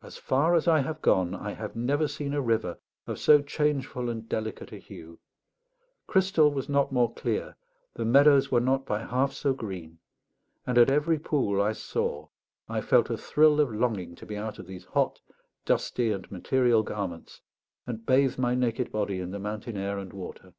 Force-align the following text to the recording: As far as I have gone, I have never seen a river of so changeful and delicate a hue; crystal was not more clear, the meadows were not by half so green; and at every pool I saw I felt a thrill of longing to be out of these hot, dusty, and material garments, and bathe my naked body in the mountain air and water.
As 0.00 0.16
far 0.16 0.54
as 0.54 0.68
I 0.68 0.78
have 0.82 1.02
gone, 1.02 1.34
I 1.34 1.50
have 1.54 1.74
never 1.74 2.06
seen 2.06 2.32
a 2.34 2.40
river 2.40 2.78
of 3.08 3.18
so 3.18 3.42
changeful 3.42 4.08
and 4.08 4.28
delicate 4.28 4.70
a 4.70 4.78
hue; 4.78 5.18
crystal 6.06 6.52
was 6.52 6.68
not 6.68 6.92
more 6.92 7.12
clear, 7.12 7.56
the 7.94 8.04
meadows 8.04 8.48
were 8.48 8.60
not 8.60 8.86
by 8.86 9.00
half 9.04 9.32
so 9.32 9.52
green; 9.54 9.98
and 10.68 10.78
at 10.78 10.88
every 10.88 11.18
pool 11.18 11.60
I 11.60 11.72
saw 11.72 12.28
I 12.68 12.80
felt 12.80 13.10
a 13.10 13.16
thrill 13.16 13.58
of 13.58 13.72
longing 13.74 14.14
to 14.14 14.24
be 14.24 14.36
out 14.36 14.60
of 14.60 14.68
these 14.68 14.84
hot, 14.84 15.20
dusty, 15.64 16.12
and 16.12 16.30
material 16.30 16.84
garments, 16.84 17.40
and 17.88 18.06
bathe 18.06 18.38
my 18.38 18.54
naked 18.54 18.92
body 18.92 19.18
in 19.18 19.32
the 19.32 19.40
mountain 19.40 19.76
air 19.76 19.98
and 19.98 20.12
water. 20.12 20.54